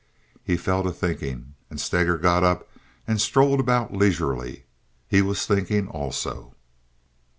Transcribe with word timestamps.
He 0.43 0.57
fell 0.57 0.81
to 0.81 0.91
thinking, 0.91 1.53
and 1.69 1.79
Steger 1.79 2.17
got 2.17 2.43
up 2.43 2.67
and 3.07 3.21
strolled 3.21 3.59
about 3.59 3.93
leisurely. 3.93 4.63
He 5.07 5.21
was 5.21 5.45
thinking 5.45 5.87
also. 5.87 6.55